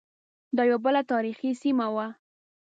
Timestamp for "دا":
0.57-0.63